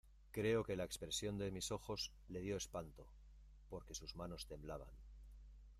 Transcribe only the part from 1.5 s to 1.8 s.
mis